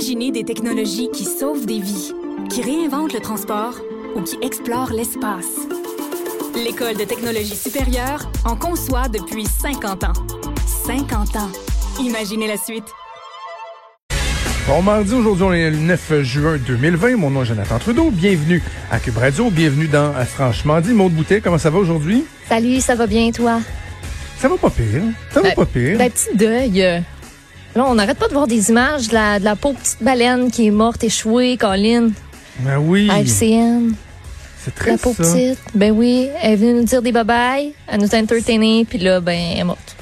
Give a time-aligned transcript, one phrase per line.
[0.00, 2.12] Imaginez des technologies qui sauvent des vies,
[2.50, 3.74] qui réinventent le transport
[4.14, 5.56] ou qui explorent l'espace.
[6.54, 10.12] L'École de technologie supérieure en conçoit depuis 50 ans.
[10.86, 11.50] 50 ans.
[12.00, 12.84] Imaginez la suite.
[14.68, 17.16] Bon mardi, aujourd'hui on est le 9 juin 2020.
[17.16, 18.12] Mon nom est Jonathan Trudeau.
[18.12, 18.62] Bienvenue
[18.92, 19.50] à Cube Radio.
[19.50, 20.92] Bienvenue dans Franchement dit.
[20.92, 22.24] Maud Boutet, comment ça va aujourd'hui?
[22.48, 23.58] Salut, ça va bien toi?
[24.38, 25.02] Ça va pas pire.
[25.34, 25.98] Ça va Ben, pas pire.
[25.98, 27.02] Ben, petit deuil.
[27.78, 30.50] Là, on n'arrête pas de voir des images de la, de la pauvre petite baleine
[30.50, 32.08] qui est morte, échouée, Colin,
[32.58, 33.08] Ben oui.
[33.08, 33.92] à FCN.
[34.64, 35.32] C'est La triste pauvre ça.
[35.32, 35.60] petite.
[35.76, 39.20] Ben oui, elle est venue nous dire des bye-bye, elle nous a entertainés, puis là,
[39.20, 39.94] ben, elle est morte.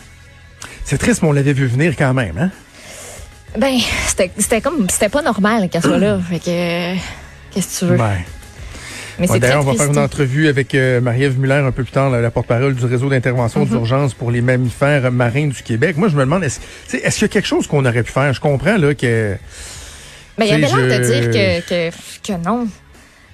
[0.86, 2.50] C'est triste, mais on l'avait vu venir quand même, hein?
[3.58, 6.18] Ben, c'était comme, c'était pas normal qu'elle soit là.
[6.30, 6.94] Fait que,
[7.52, 7.98] qu'est-ce que tu veux?
[7.98, 8.16] Ben.
[9.18, 11.92] Mais Ouais, D'ailleurs, on va faire une entrevue avec euh, Marie-Ève Muller un peu plus
[11.92, 13.68] tard, la, la porte-parole du réseau d'intervention Mhm.
[13.68, 15.96] d'urgence pour les mammifères marins du Québec.
[15.96, 16.60] Moi, je me demande, est-ce
[16.96, 18.32] est-ce qu'il y a quelque chose qu'on aurait pu faire?
[18.32, 19.36] Je comprends là que...
[20.38, 22.66] Ben, il y avait l'air de dire que, que, que non.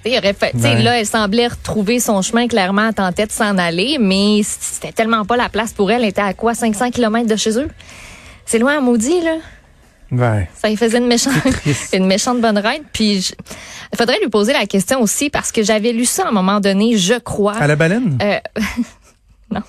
[0.05, 0.81] Il aurait fait- Ouais.
[0.81, 2.47] là, elle semblait retrouver son chemin.
[2.47, 6.03] Clairement, elle tentait de s'en aller, mais c'était tellement pas la place pour elle.
[6.03, 6.53] Elle était à quoi?
[6.53, 7.67] 500 km de chez eux?
[8.45, 9.35] C'est loin à maudit, là.
[10.55, 11.33] Ça lui faisait une méchante,
[11.93, 12.83] une méchante bonne ride.
[12.93, 13.33] Puis, je-
[13.91, 16.59] il faudrait lui poser la question aussi parce que j'avais lu ça à un moment
[16.59, 17.55] donné, je crois.
[17.57, 18.17] à la baleine?
[18.21, 18.39] Euh,
[19.51, 19.61] non.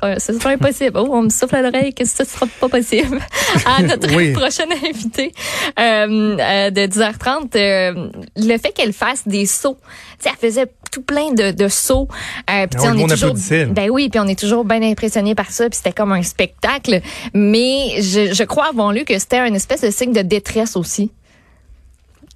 [0.00, 0.98] Ce sera, ce sera impossible.
[0.98, 3.18] Oh, on me souffle à l'oreille que ce sera pas possible.
[3.66, 4.32] À notre Oui.
[4.32, 5.32] prochaine invitée
[5.78, 9.78] euh, euh, de 10h30, euh, le fait qu'elle fasse des sauts,
[10.20, 12.08] tu sais, elle faisait tout plein de, de sauts.
[12.10, 12.12] Euh,
[12.48, 13.34] Ah le on est toujours,
[13.72, 17.00] ben oui, puis on est toujours bien impressionné par ça, puis c'était comme un spectacle.
[17.34, 21.10] Mais je, je crois avoir lu que c'était un espèce de signe de détresse aussi.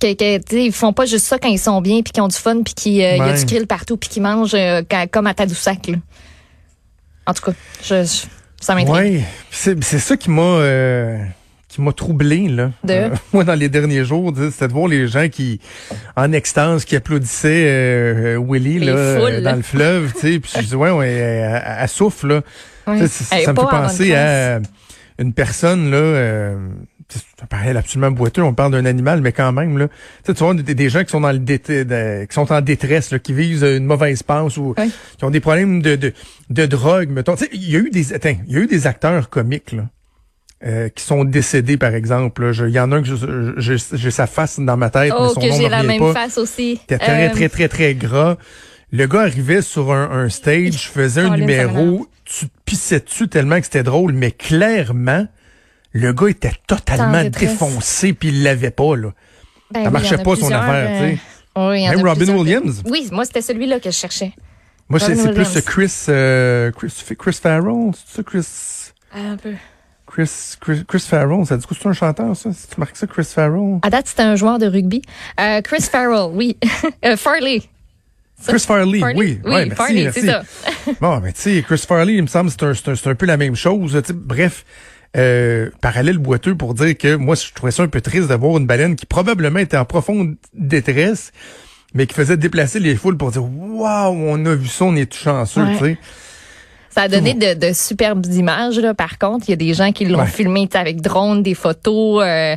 [0.00, 2.36] Que, que, ils font pas juste ça quand ils sont bien puis qu'ils ont du
[2.36, 4.82] fun puis qu'il y a du grill partout puis qu'ils mangent euh,
[5.12, 5.86] comme à Tadoussac.
[5.86, 5.96] Là.
[7.26, 8.26] En tout cas, je, je-
[8.60, 9.14] ça m'intrigue.
[9.18, 11.18] Oui, c'est c'est ça qui m'a euh,
[11.68, 12.70] qui m'a troublé là.
[12.84, 13.10] De?
[13.32, 15.60] moi dans les derniers jours, c'était de voir les gens qui
[16.16, 19.50] en extase qui applaudissaient euh, euh, Willy Les là, foules, euh, là.
[19.52, 22.42] dans le fleuve, tu sais, puis je dis ouais, ouais, elle, souffle là.
[22.98, 24.60] Sais, ça ça me fait penser à
[25.18, 26.56] une personne là euh,
[27.42, 29.88] un parallèle absolument boiteux, on parle d'un animal, mais quand même, là.
[29.88, 29.94] Tu
[30.26, 32.60] sais, tu vois, des, des gens qui sont dans le dété- de- qui sont en
[32.60, 34.90] détresse, là, qui vivent une mauvaise passe ou Oui.
[35.18, 36.12] qui ont des problèmes de, de,
[36.50, 37.34] de drogue, mettons.
[37.52, 39.88] Il y a eu des, attends, il y a eu des acteurs comiques, là.
[40.64, 42.52] euh, qui sont décédés, par exemple.
[42.62, 43.08] Il y en a un que
[43.58, 46.12] j'ai sa face dans ma tête, mais Oh, son que nom j'ai la même pas.
[46.14, 46.80] face aussi.
[46.86, 48.36] Très, Euh, très, très, très gras.
[48.92, 53.26] Le gars arrivait sur un, un stage, faisait un ça numéro, tu te pissais dessus
[53.26, 55.26] tellement que c'était drôle, mais clairement,
[55.92, 59.12] le gars était totalement défoncé puis il l'avait pas, là.
[59.72, 61.20] ben ça oui, marchait pas, son affaire, euh, tu sais.
[61.56, 62.38] oui, y en Même Robin plusieurs.
[62.38, 62.82] Williams.
[62.86, 64.32] Oui, moi, c'était celui-là que je cherchais.
[64.88, 68.46] Moi, c'est plus ce Chris, euh, Chris, Chris Farrell, c'est ça, Chris,
[69.14, 69.52] Un peu.
[70.06, 72.52] Chris, Chris, Chris Farrell, ça dit quoi, c'est un chanteur, ça?
[72.52, 73.78] Si tu marques ça, Chris Farrell?
[73.82, 75.00] À date, c'était un joueur de rugby.
[75.40, 76.58] Euh, Chris Farrell, oui.
[77.04, 77.62] Euh, Farley.
[78.46, 79.16] Chris Farley, Farley?
[79.18, 79.40] oui.
[79.44, 80.42] Oui, Ouais, Farley, c'est ça.
[81.00, 83.14] Bon, mais tu sais, Chris Farley, il me semble, c'est un, c'est un, c'est un
[83.14, 83.92] peu la même chose.
[83.92, 84.12] tu sais.
[84.12, 84.64] Bref,
[85.16, 88.66] euh, parallèle boiteux pour dire que moi, je trouvais ça un peu triste d'avoir une
[88.66, 91.32] baleine qui probablement était en profonde détresse,
[91.94, 95.06] mais qui faisait déplacer les foules pour dire Waouh, on a vu ça, on est
[95.10, 95.72] tout chanceux, Ouais.
[95.78, 95.98] tu sais.
[96.90, 98.92] Ça a donné de, de superbes images, là.
[98.92, 100.26] Par contre, il y a des gens qui l'ont Ouais.
[100.26, 102.54] filmé avec drone, des photos euh,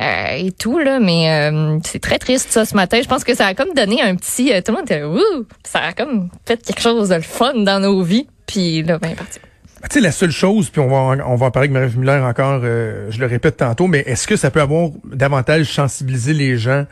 [0.00, 0.98] euh, et tout, là.
[1.00, 3.00] Mais euh, c'est très triste, ça, ce matin.
[3.02, 4.52] Je pense que ça a comme donné un petit...
[4.52, 5.46] euh, tout le monde était là, Wouh!
[5.64, 8.26] Ça a comme fait quelque chose de le fun dans nos vies.
[8.46, 9.38] Puis là, ben, parti.
[9.82, 11.96] Ben, Tu sais, la seule chose, puis on va on va en parler avec Marie
[11.96, 16.32] Muller encore, euh, je le répète tantôt, mais est-ce que ça peut avoir davantage sensibilisé
[16.32, 16.86] les gens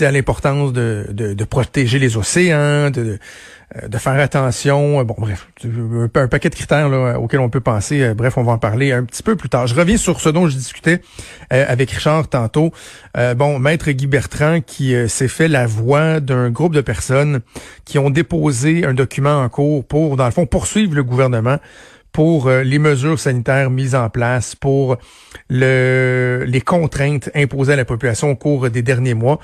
[0.00, 3.20] à l'importance de, de, de protéger les océans, de,
[3.76, 7.48] euh, de faire attention, euh, bon bref, un, un paquet de critères là, auxquels on
[7.48, 8.02] peut penser.
[8.02, 9.68] Euh, bref, on va en parler un petit peu plus tard.
[9.68, 11.00] Je reviens sur ce dont je discutais
[11.52, 12.72] euh, avec Richard tantôt.
[13.16, 17.40] Euh, bon, maître Guy Bertrand qui euh, s'est fait la voix d'un groupe de personnes
[17.84, 21.58] qui ont déposé un document en cours pour, dans le fond, poursuivre le gouvernement
[22.14, 24.96] pour euh, les mesures sanitaires mises en place, pour
[25.50, 29.40] le, les contraintes imposées à la population au cours des derniers mois.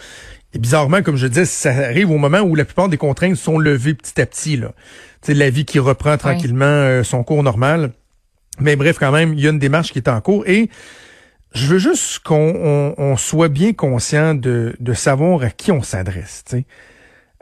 [0.55, 3.59] Et bizarrement, comme je disais, ça arrive au moment où la plupart des contraintes sont
[3.59, 4.57] levées petit à petit.
[4.57, 4.73] Là.
[5.21, 7.91] C'est la vie qui reprend tranquillement euh, son cours normal.
[8.61, 10.45] Mais bref, quand même, il y a une démarche qui est en cours.
[10.47, 10.71] Et
[11.53, 15.83] je veux juste qu'on on- on soit bien conscient de, de savoir à qui on
[15.83, 16.45] s'adresse.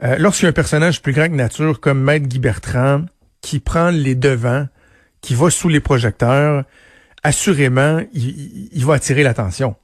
[0.03, 3.01] Euh, Lorsqu'il y a un personnage plus grand que nature comme Maître Guy Bertrand
[3.41, 4.67] qui prend les devants,
[5.21, 6.63] qui va sous les projecteurs,
[7.23, 9.75] assurément, il, il- il va attirer l'attention.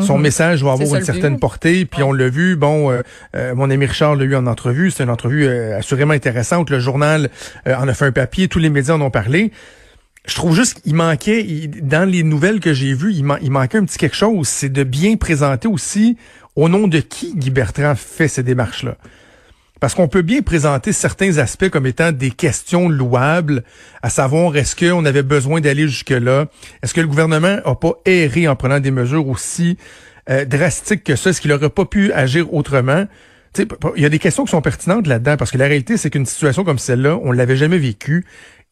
[0.00, 0.22] Son Mhm.
[0.22, 1.04] message va avoir une but.
[1.04, 2.08] certaine portée, puis Ouais.
[2.08, 3.02] on l'a vu, bon, euh,
[3.34, 6.78] euh, mon ami Richard l'a eu en entrevue, c'est une entrevue euh, assurément intéressante, le
[6.78, 7.30] journal
[7.66, 9.50] euh, en a fait un papier, tous les médias en ont parlé.
[10.26, 11.42] je trouve juste qu'il manquait,
[11.82, 14.46] dans les nouvelles que j'ai vues, il, il, manquait un petit quelque chose.
[14.46, 16.16] C'est de bien présenter aussi
[16.54, 18.96] au nom de qui Guy Bertrand fait ces démarches-là.
[19.80, 23.62] Parce qu'on peut bien présenter certains aspects comme étant des questions louables,
[24.02, 26.46] à savoir est-ce qu'on avait besoin d'aller jusque-là?
[26.82, 29.78] Est-ce que le gouvernement a pas erré en prenant des mesures aussi
[30.30, 31.30] euh, drastiques que ça?
[31.30, 33.06] Est-ce qu'il n'aurait pas pu agir autrement?
[33.96, 36.26] Il y a des questions qui sont pertinentes là-dedans, parce que la réalité, c'est qu'une
[36.26, 38.24] situation comme celle-là, on l'avait jamais vécue.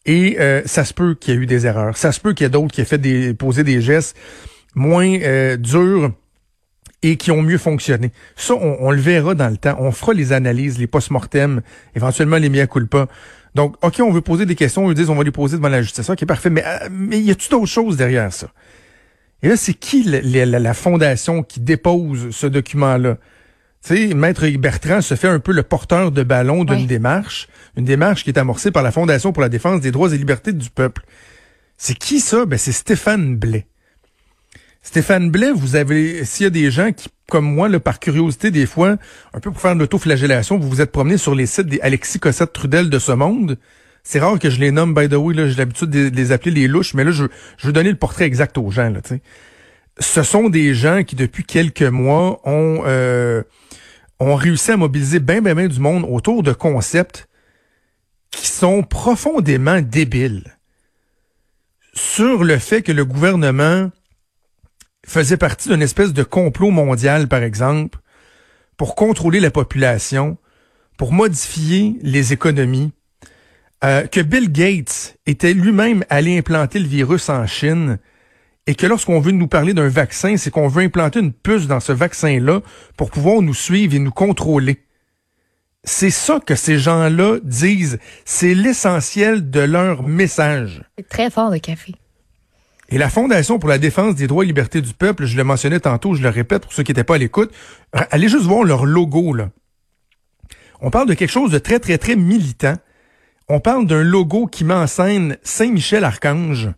[0.05, 1.97] Et euh, ça se peut qu'il y ait eu des erreurs.
[1.97, 4.15] Ça se peut qu'il y ait d'autres qui aient fait des, poser des gestes
[4.75, 6.11] moins euh, durs
[7.11, 8.11] et qui ont mieux fonctionné.
[8.35, 9.75] Ça, on, le verra dans le temps.
[9.79, 11.61] On fera les analyses, les post-mortem,
[11.95, 13.07] éventuellement les mea culpa.
[13.55, 15.69] Donc, OK, on veut poser des questions, on veut dire on va les poser devant
[15.69, 16.09] la justice.
[16.09, 16.49] OK, parfait.
[16.49, 18.47] Mais, euh, mais y a-t-il d'autres choses derrière ça?
[19.43, 23.17] Et là, c'est qui la, fondation qui dépose ce document-là?
[23.83, 27.85] Tu sais, Maître Bertrand se fait un peu le porteur de ballon d'une démarche, une
[27.85, 30.71] démarche qui est amorcée par la Fondation pour la défense des droits et libertés du
[30.71, 31.03] peuple.
[31.77, 32.45] C'est qui ça?
[32.45, 33.67] Ben, c'est Stéphane Blais.
[34.87, 38.51] Stéphane Blais, vous avez, s'il y a des gens qui, comme moi, là, par curiosité,
[38.51, 38.95] des fois,
[39.33, 42.21] un peu pour faire de l'autoflagellation, vous vous êtes promené sur les sites des Alexis
[42.21, 43.57] Cossette Trudel de ce monde.
[44.03, 46.51] C'est rare que je les nomme, by the way, là, j'ai l'habitude de, les appeler
[46.51, 47.25] les louches, mais là, je,
[47.57, 49.21] je veux donner le portrait exact aux gens, là, tu sais.
[49.99, 53.43] Ce sont des gens qui, depuis quelques mois, ont, euh,
[54.21, 57.27] ont réussi à mobiliser bien, bien, bien du monde autour de concepts
[58.31, 60.57] qui sont profondément débiles
[61.93, 63.91] sur le fait que le gouvernement
[65.07, 67.99] faisait partie d'une espèce de complot mondial, par exemple,
[68.75, 70.37] pour contrôler la population,
[70.97, 72.91] pour modifier les économies,
[73.83, 77.99] euh, que Bill Gates était lui-même allé implanter le virus en Chine,
[78.67, 81.79] et que lorsqu'on veut nous parler d'un vaccin, c'est qu'on veut implanter une puce dans
[81.79, 82.61] ce vaccin-là
[82.97, 84.83] pour pouvoir nous suivre et nous contrôler.
[85.85, 87.97] C'est ça que ces gens-là disent.
[88.25, 90.83] C'est l'essentiel de leur message.
[90.97, 91.95] C'est très fort le café.
[92.89, 95.79] Et la Fondation pour la défense des droits et libertés du peuple, je le mentionnais
[95.79, 97.51] tantôt, je le répète pour ceux qui n'étaient pas à l'écoute,
[97.91, 99.49] allez juste voir leur logo, là.
[100.79, 102.75] On parle de quelque chose de très, très, très militant.
[103.49, 106.69] On parle d'un logo qui met en scène Saint-Michel-Archange,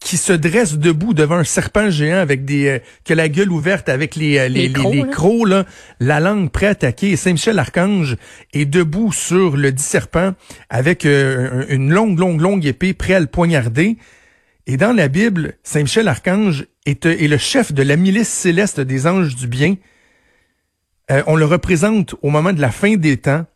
[0.00, 3.88] qui se dresse debout devant un serpent géant avec des euh, que la gueule ouverte
[3.88, 5.64] avec les euh, les, les, crocs, là.
[5.98, 7.16] la langue prête à attaquer.
[7.16, 8.16] Saint Michel Archange
[8.52, 10.34] est debout sur le dit serpent
[10.70, 13.96] avec euh, une longue longue longue épée prêt à le poignarder.
[14.70, 18.80] Et dans la Bible, Saint Michel Archange est, est, le chef de la milice céleste
[18.80, 19.76] des anges du bien.
[21.10, 23.46] Euh, on le représente au moment de la fin des temps,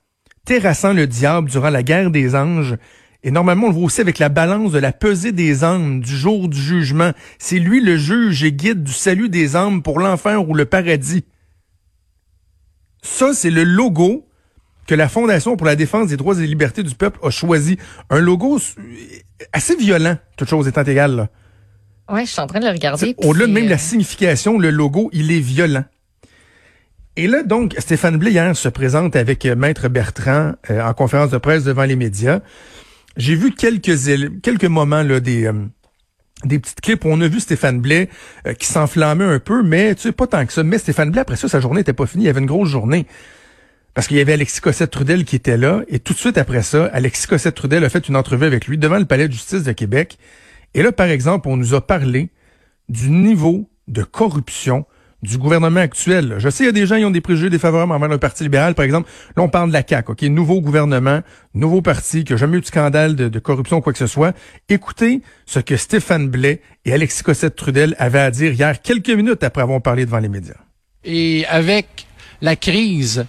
[0.46, 2.78] terrassant le diable durant la guerre des anges.
[3.22, 6.16] Et normalement, on le voit aussi avec la balance de la pesée des âmes du
[6.16, 7.12] jour du jugement.
[7.38, 11.24] C'est lui le juge et guide du salut des âmes pour l'enfer ou le paradis.
[13.02, 14.26] Ça, c'est le logo
[14.92, 17.78] que la Fondation pour la défense des droits et libertés du peuple a choisi.
[18.10, 18.60] Un logo
[19.54, 21.16] assez violent, toute chose étant égale.
[21.16, 21.28] Là.
[22.10, 23.14] Ouais, je suis en train de le regarder.
[23.16, 25.84] Au-delà de même la euh, signification, le logo, il est violent.
[27.16, 31.30] Et là, donc, Stéphane Blé, hier, se présente avec euh, Maître Bertrand euh, en conférence
[31.30, 32.40] de presse devant les médias.
[33.16, 33.96] J'ai vu quelques
[34.42, 35.50] quelques moments là des
[36.44, 38.10] des petites clips où on a vu Stéphane Blais
[38.58, 40.62] qui s'enflammait un peu, mais tu sais pas tant que ça.
[40.62, 42.68] Mais Stéphane Blais après ça, sa journée était pas finie, il y avait une grosse
[42.68, 43.06] journée.
[43.94, 46.86] Parce qu'il y avait Alexis Cossette-Trudel qui était là, et tout de suite après ça,
[46.92, 50.18] Alexis Cossette-Trudel a fait une entrevue avec lui devant le Palais de justice de Québec.
[50.74, 52.30] Et là, par exemple, on nous a parlé
[52.88, 54.86] du niveau de corruption
[55.22, 56.36] du gouvernement actuel.
[56.38, 58.42] Je sais, il y a des gens qui ont des préjugés défavorables envers le Parti
[58.42, 59.08] libéral, par exemple.
[59.36, 60.22] Là, on parle de la CAQ, OK?
[60.22, 61.20] Nouveau gouvernement,
[61.54, 64.34] nouveau parti, qui n'a jamais eu de scandale de, corruption ou quoi que ce soit.
[64.68, 69.62] Écoutez ce que Stéphane Blais et Alexis Cossette-Trudel avaient à dire hier, quelques minutes après
[69.62, 70.54] avoir parlé devant les médias.
[71.04, 72.06] Et avec
[72.40, 73.24] la crise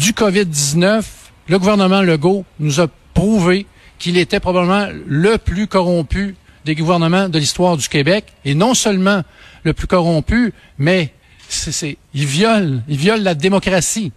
[0.00, 1.02] du COVID-19,
[1.48, 3.66] le gouvernement Legault nous a prouvé
[3.98, 8.24] qu'il était probablement le plus corrompu des gouvernements de l'histoire du Québec.
[8.46, 9.22] Et non seulement
[9.62, 11.12] le plus corrompu, mais
[11.50, 14.12] c'est, il viole, il viole la démocratie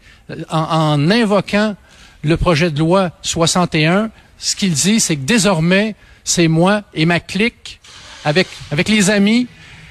[0.50, 1.76] en, en invoquant
[2.24, 4.10] le projet de loi 61.
[4.38, 7.82] Ce qu'il dit, c'est que désormais, c'est moi et ma clique
[8.24, 9.48] avec, avec les amis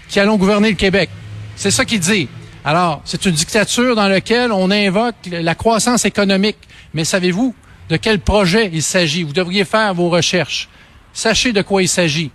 [0.08, 1.10] qui allons gouverner le Québec.
[1.54, 2.28] C'est ça qu'il dit.
[2.64, 6.58] Alors, c'est une dictature dans laquelle on invoque la croissance économique.
[6.94, 7.54] Mais savez-vous
[7.88, 9.24] de quel projet il s'agit?
[9.24, 10.68] Vous devriez faire vos recherches.
[11.12, 12.30] Sachez de quoi il s'agit.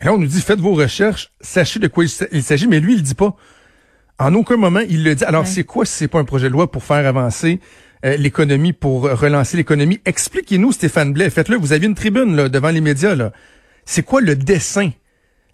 [0.00, 2.96] là, on nous dit, faites vos recherches, sachez de quoi il s'agit, mais lui, il
[2.96, 3.36] le dit pas.
[4.18, 5.24] En aucun moment, il le dit.
[5.24, 7.60] Alors, c'est quoi si c'est pas un projet de loi pour faire avancer
[8.04, 10.00] euh, l'économie, pour relancer l'économie?
[10.04, 11.30] Expliquez-nous, Stéphane Blais.
[11.30, 11.56] Faites-le.
[11.56, 13.14] Vous avez une tribune là, devant les médias.
[13.14, 13.32] là.
[13.84, 14.90] C'est quoi le dessin?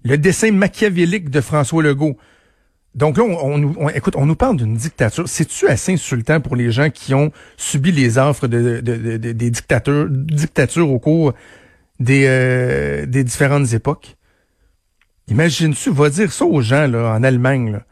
[0.04, 2.16] Le dessin machiavélique de François Legault?
[2.98, 5.28] Donc là, on, on, écoute, on nous parle d'une dictature.
[5.28, 10.90] C'est-tu assez insultant pour les gens qui ont subi les offres de, des dictateurs, dictatures
[10.90, 11.32] au cours
[12.00, 14.16] des, euh, des différentes époques?
[15.28, 17.70] Imagine-tu, va dire ça aux gens là, en Allemagne.
[17.70, 17.82] Là.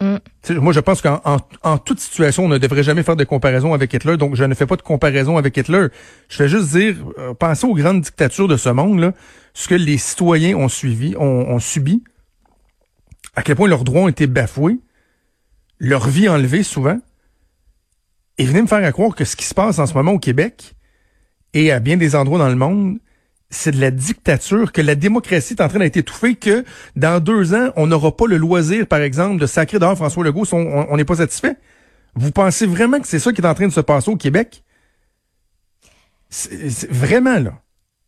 [0.00, 0.58] Mm.
[0.58, 1.20] Moi, je pense qu'en
[1.62, 4.54] en, toute situation, on ne devrait jamais faire de comparaison avec Hitler, donc je ne
[4.54, 5.86] fais pas de comparaison avec Hitler.
[6.28, 9.12] Je fais juste dire, euh, pensez aux grandes dictatures de ce monde, là,
[9.52, 12.02] ce que les citoyens ont suivi, ont, ont subi,
[13.36, 14.78] à quel point leurs droits ont été bafoués,
[15.78, 16.98] leur vie enlevée souvent,
[18.38, 20.74] et venez me faire croire que ce qui se passe en ce moment au Québec
[21.52, 22.98] et à bien des endroits dans le monde,
[23.50, 26.64] c'est de la dictature, que la démocratie est en train d'être étouffée, que
[26.96, 30.44] dans deux ans, on n'aura pas le loisir, par exemple, de sacrer dehors François Legault
[30.44, 31.56] si on n'est pas satisfait.
[32.16, 34.64] Vous pensez vraiment que c'est ça qui est en train de se passer au Québec?
[36.90, 37.52] Vraiment, là.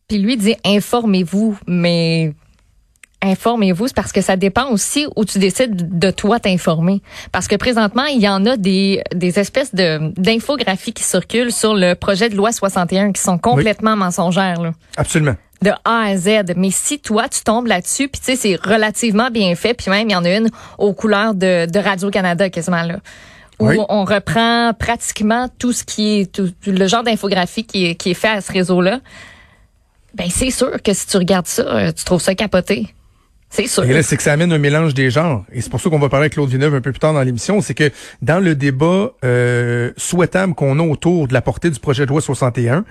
[0.09, 2.35] Puis lui dit informez-vous, mais
[3.23, 7.03] informez-vous, c'est parce que ça dépend aussi où tu décides de toi t'informer.
[7.33, 11.75] Parce que présentement, il y en a des, des espèces de d'infographies qui circulent sur
[11.75, 14.61] le projet de loi 61 qui sont complètement mensongères.
[14.61, 14.73] Là.
[14.97, 15.35] Absolument.
[15.63, 16.55] De A à Z.
[16.57, 20.09] Mais si toi, tu tombes là-dessus, puis tu sais, c'est relativement bien fait, puis même,
[20.09, 22.97] il y en a une aux couleurs de, de Radio-Canada quasiment là
[23.59, 28.11] où on reprend pratiquement tout ce qui est tout, le genre d'infographie qui est, qui
[28.11, 29.01] est fait à ce réseau-là.
[30.15, 32.95] Ben c'est sûr que si tu regardes ça, tu trouves ça capoté.
[33.57, 33.85] C'est sûr.
[33.85, 35.47] Et là, c'est que ça amène un mélange des genres.
[35.51, 37.23] Et c'est pour ça qu'on va parler avec Claude Villeneuve un peu plus tard dans
[37.23, 37.63] l'émission.
[37.63, 42.05] C'est que dans le débat euh, souhaitable qu'on a autour de la portée du projet
[42.05, 42.85] de loi 61,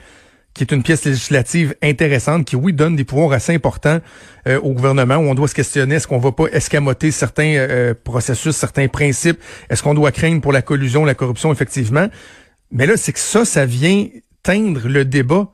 [0.56, 4.00] qui est une pièce législative intéressante, qui, oui, donne des pouvoirs assez importants
[4.48, 7.94] euh, au gouvernement, où on doit se questionner, est-ce qu'on va pas escamoter certains euh,
[8.04, 12.08] processus, certains principes, est-ce qu'on doit craindre pour la collusion, la corruption, effectivement?
[12.72, 14.08] Mais là, c'est que ça, ça vient
[14.42, 15.52] teindre le débat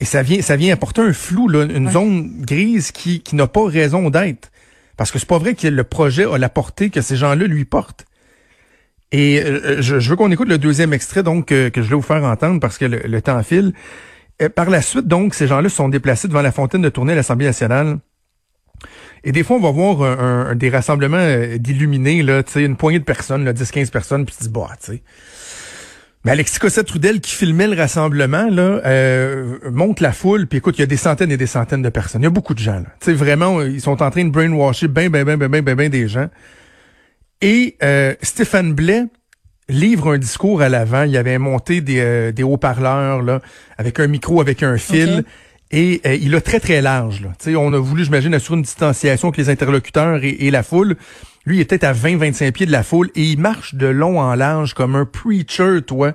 [0.00, 3.46] et ça vient, ça vient apporter un flou, là, une zone grise qui, qui n'a
[3.46, 4.50] pas raison d'être.
[4.96, 7.64] Parce que c'est pas vrai que le projet a la portée que ces gens-là lui
[7.64, 8.04] portent.
[9.10, 12.22] Et euh, je, veux qu'on écoute le deuxième extrait donc que je vais vous faire
[12.24, 13.72] entendre parce que le, temps file.
[14.40, 17.16] Euh, par la suite, donc, ces gens-là sont déplacés devant la fontaine de tournée à
[17.16, 17.98] l'Assemblée nationale.
[19.24, 22.76] Et des fois, on va voir un, des rassemblements euh, d'illuminés, là, tu sais, une
[22.76, 25.02] poignée de personnes, là, 10-15 personnes, puis tu dis, bah, tu sais.
[26.24, 30.80] Mais Alexis Cossette-Trudel qui filmait le rassemblement là euh, monte la foule puis écoute il
[30.80, 32.80] y a des centaines et des centaines de personnes il y a beaucoup de gens
[32.80, 35.62] là tu sais vraiment ils sont en train de brainwasher ben ben ben ben ben
[35.62, 36.28] ben, ben des gens
[37.40, 39.04] et euh, Stéphane Blais
[39.68, 43.40] livre un discours à l'avant il avait monté des, euh, des haut-parleurs là
[43.76, 45.24] avec un micro avec un fil
[45.70, 47.20] Et euh, il a très très large.
[47.22, 47.32] Là.
[47.38, 50.96] sais on a voulu, j'imagine, assurer une distanciation avec les interlocuteurs et, et la foule.
[51.48, 54.34] Lui, il était à 20-25 pieds de la foule et il marche de long en
[54.34, 56.12] large comme un preacher, toi.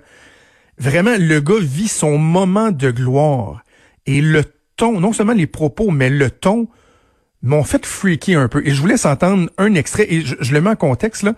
[0.77, 3.63] Vraiment, le gars vit son moment de gloire.
[4.05, 4.43] Et le
[4.75, 6.67] ton, non seulement les propos, mais le ton
[7.41, 8.61] m'ont fait freaker un peu.
[8.63, 11.33] Et je vous laisse entendre un extrait, et je, le mets en contexte, là.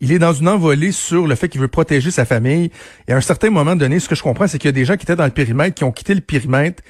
[0.00, 2.70] Il est dans une envolée sur le fait qu'il veut protéger sa famille.
[3.08, 4.86] Et à un certain moment donné, ce que je comprends, c'est qu'il y a des
[4.86, 6.82] gens qui étaient dans le périmètre, qui ont quitté le périmètre.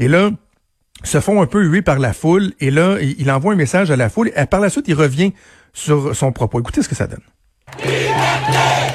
[0.00, 0.30] Et là,
[1.04, 2.54] se font un peu huer par la foule.
[2.58, 4.32] Et là, il envoie un message à la foule.
[4.34, 5.32] Et par la suite, il revient
[5.72, 6.60] sur son propos.
[6.60, 7.22] Écoutez ce que ça donne.
[7.84, 8.92] Liberté!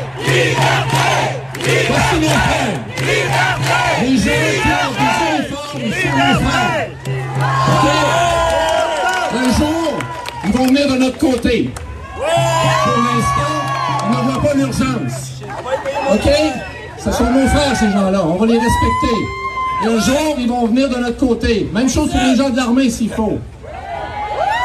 [1.66, 2.28] Liberté!
[4.04, 4.68] Liberté!
[9.34, 10.00] Un jour,
[10.46, 11.72] ils vont venir de notre côté.
[12.16, 13.58] Pour l'instant,
[14.04, 15.42] on n'en voit pas l'urgence.
[16.14, 16.30] OK?
[16.98, 18.24] Ce sont nos frères, ces gens-là.
[18.26, 19.18] On va les respecter.
[19.86, 21.70] Un jour, ils vont venir de notre côté.
[21.74, 23.40] Même chose pour les gens de l'armée, s'il faut.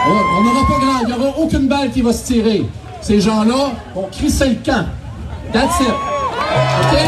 [0.04, 2.64] On n'aura pas grand, il n'y aura aucune balle qui va se tirer.
[3.00, 4.86] Ces gens-là vont crisser le camp.
[5.52, 5.88] That's it.
[5.88, 6.98] OK?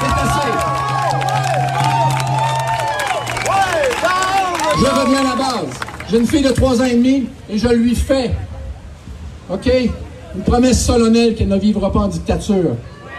[0.00, 0.50] C'est assez.
[4.78, 5.70] Je reviens à la base.
[6.10, 8.34] J'ai une fille de 3 ans et demi et je lui fais,
[9.50, 9.70] OK,
[10.34, 12.76] une promesse solennelle qu'elle ne vivra pas en dictature.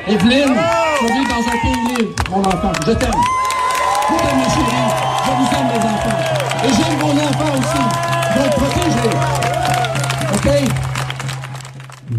[0.07, 0.55] Evelyne,
[0.98, 2.71] tu vas vivre dans un pays libre, mon enfant.
[2.88, 3.12] Je t'aime.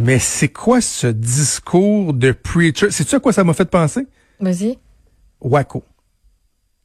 [0.02, 2.90] Mais c'est quoi ce discours de preacher?
[2.90, 4.08] C'est-tu à quoi ça m'a fait penser?
[4.40, 4.76] Vas-y.
[5.40, 5.84] Waco.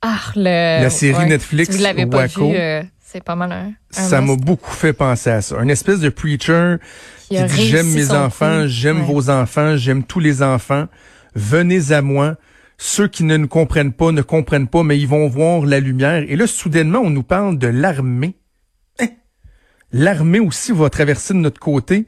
[0.03, 0.83] Ah, le...
[0.83, 4.35] La série Netflix si vous l'avez pas vu, euh, c'est pas mal un, Ça m'a
[4.35, 5.59] beaucoup fait penser à ça.
[5.63, 6.75] Une espèce de preacher
[7.27, 10.85] qui, dit j'aime mes enfants, j'aime vos enfants, j'aime tous les enfants.
[11.33, 12.35] Venez à moi.
[12.77, 16.23] Ceux qui ne nous comprennent pas ne comprennent pas, mais ils vont voir la lumière.
[16.27, 18.35] Et là, soudainement, on nous parle de l'armée.
[18.99, 19.07] Hein?
[19.91, 22.05] L'armée aussi va traverser de notre côté.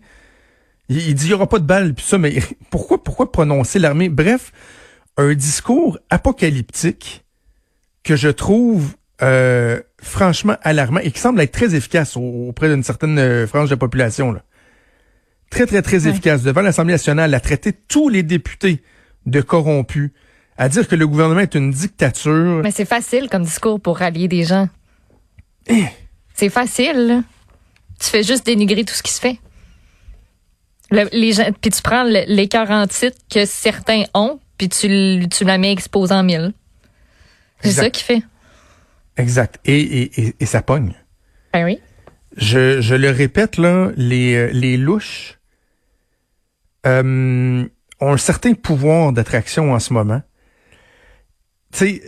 [0.89, 4.09] Il, dit il y aura pas de balles puis ça, mais pourquoi pourquoi prononcer l'armée?
[4.09, 4.51] Bref,
[5.17, 7.23] un discours apocalyptique
[8.03, 13.19] que je trouve euh, franchement alarmant et qui semble être très efficace auprès d'une certaine
[13.19, 14.31] euh, frange de la population.
[14.31, 14.43] Là.
[15.49, 16.43] Très, très, très efficace.
[16.43, 18.81] Devant l'Assemblée nationale, a traité tous les députés
[19.25, 20.11] de corrompus,
[20.57, 22.61] à dire que le gouvernement est une dictature.
[22.63, 24.69] Mais c'est facile comme discours pour rallier des gens.
[25.67, 25.85] Eh.
[26.33, 27.07] C'est facile.
[27.07, 27.23] là.
[27.99, 29.39] Tu fais juste dénigrer tout ce qui se fait.
[30.91, 34.87] Le- les gens, puis tu prends le- l'écart en titre que certains ont, puis tu,
[34.87, 36.53] l- tu la mets exposé en mille.
[37.61, 37.83] C'est Exact.
[37.83, 38.21] ça qui fait.
[39.17, 39.59] Exact.
[39.65, 40.93] Et, et, et, et ça pogne.
[41.53, 41.79] Ben oui.
[42.37, 45.39] Je, je le répète, là, les, euh, les louches
[46.85, 47.65] euh,
[47.99, 50.21] ont un certain pouvoir d'attraction en ce moment.
[51.71, 52.01] Tu sais,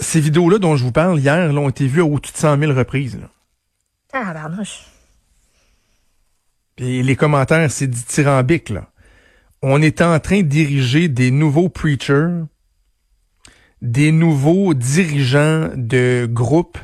[0.00, 2.58] ces vidéos-là dont je vous parle hier là, ont été vues à au-dessus de 100
[2.58, 3.18] 000 reprises.
[3.18, 3.28] Là.
[4.12, 4.80] Ah, barnouche.
[6.76, 8.90] Puis les commentaires, c'est dithyrambique, là.
[9.62, 12.44] On est en train de diriger des nouveaux preachers,
[13.80, 16.78] des nouveaux dirigeants de groupes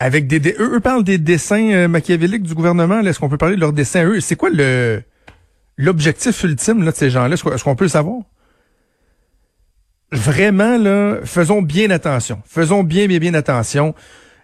[0.00, 0.40] avec des...
[0.58, 3.00] eux, eux parlent des dessins euh, machiavéliques du gouvernement.
[3.00, 4.20] Est-ce qu'on peut parler de leurs dessins eux?
[4.20, 5.02] C'est quoi le
[5.76, 7.34] l'objectif ultime de ces gens-là?
[7.34, 8.22] Est-ce qu'on est-ce qu'on peut le savoir?
[10.10, 12.42] Vraiment, là, faisons bien attention.
[12.44, 13.94] Faisons bien, bien, bien attention.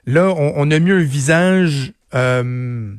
[0.06, 1.92] Là, on, on a mis un visage...
[2.14, 2.94] euh,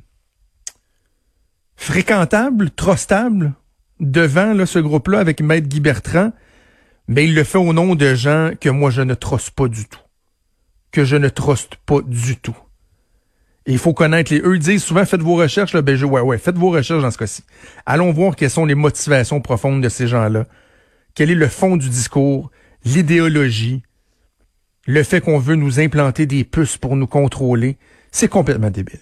[1.75, 3.53] fréquentable, trustable,
[3.99, 6.31] devant là, ce groupe-là avec Maître Guy Bertrand,
[7.07, 9.85] mais il le fait au nom de gens que moi je ne troste pas du
[9.85, 9.99] tout.
[10.91, 12.57] Que je ne truste pas du tout.
[13.65, 14.41] Et il faut connaître les.
[14.41, 17.17] Eux disent souvent faites vos recherches, là, ben ouais, ouais, faites vos recherches dans ce
[17.17, 17.43] cas-ci.
[17.85, 20.45] Allons voir quelles sont les motivations profondes de ces gens-là.
[21.15, 22.51] Quel est le fond du discours,
[22.83, 23.81] l'idéologie,
[24.85, 27.77] le fait qu'on veut nous implanter des puces pour nous contrôler.
[28.11, 28.99] C'est complètement débile.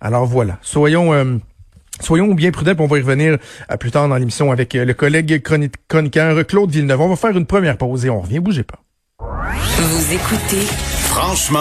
[0.00, 1.36] Alors voilà, soyons euh,
[2.00, 3.38] soyons bien prudents, puis on va y revenir
[3.70, 7.00] euh, plus tard dans l'émission avec euh, le collègue chroni- chroniqueur Claude Villeneuve.
[7.00, 8.78] On va faire une première pause et on revient, bougez pas.
[9.20, 11.52] Vous écoutez Franchement